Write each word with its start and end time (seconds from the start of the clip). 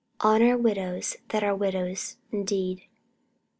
"Honour 0.23 0.57
widows 0.57 1.15
that 1.29 1.43
are 1.43 1.53
widows 1.53 2.17
indeed. 2.31 2.85